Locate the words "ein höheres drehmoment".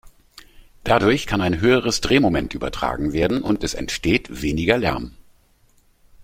1.41-2.55